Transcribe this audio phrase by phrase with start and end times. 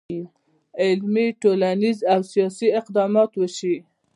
[0.83, 3.75] علمي، ټولنیز، او سیاسي اقدامات وشي.